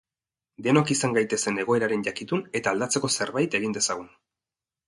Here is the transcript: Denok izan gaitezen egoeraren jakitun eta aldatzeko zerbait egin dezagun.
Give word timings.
Denok 0.67 0.93
izan 0.95 1.13
gaitezen 1.17 1.59
egoeraren 1.65 2.07
jakitun 2.09 2.43
eta 2.61 2.75
aldatzeko 2.75 3.15
zerbait 3.21 3.59
egin 3.61 3.77
dezagun. 3.81 4.13